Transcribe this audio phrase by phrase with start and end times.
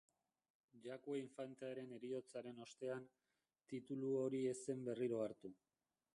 [0.85, 3.07] Jakue infantearen heriotzaren ostean,
[3.75, 5.55] titulu hori ez zen berriro hartu.